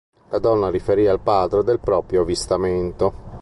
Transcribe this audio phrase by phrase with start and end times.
[0.29, 3.29] La donna riferì al padre del proprio avvistamento.